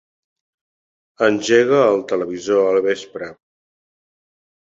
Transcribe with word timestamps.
Engega 1.27 1.81
el 1.89 2.01
televisor 2.13 2.65
al 2.71 2.79
vespre. 2.87 3.29